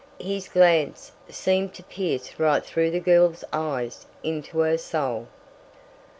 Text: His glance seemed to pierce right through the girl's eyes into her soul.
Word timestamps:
His 0.19 0.47
glance 0.47 1.11
seemed 1.29 1.75
to 1.75 1.83
pierce 1.83 2.39
right 2.39 2.65
through 2.65 2.89
the 2.89 2.99
girl's 2.99 3.43
eyes 3.53 4.07
into 4.23 4.57
her 4.61 4.79
soul. 4.79 5.27